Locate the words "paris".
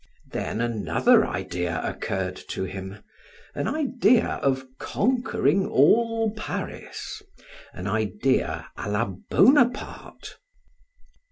6.35-7.21